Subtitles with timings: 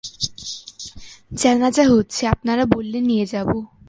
[1.31, 3.57] জানাজা হচ্ছে, আপনারা বললে নিয়ে যাবো।